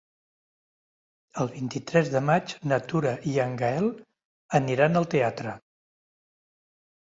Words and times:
El 1.43 1.51
vint-i-tres 1.51 2.09
de 2.13 2.21
maig 2.29 2.53
na 2.71 2.79
Tura 2.93 3.11
i 3.33 3.35
en 3.45 3.53
Gaël 3.61 3.91
aniran 4.63 5.03
al 5.03 5.07
teatre. 5.17 5.55